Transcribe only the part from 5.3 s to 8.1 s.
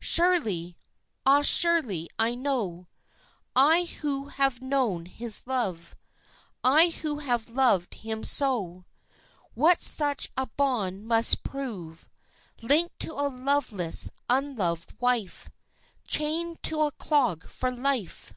love, I who have loved